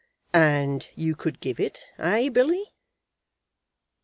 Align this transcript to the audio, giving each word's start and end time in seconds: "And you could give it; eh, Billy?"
"And 0.33 0.87
you 0.95 1.13
could 1.15 1.39
give 1.41 1.59
it; 1.59 1.79
eh, 1.99 2.29
Billy?" 2.29 2.73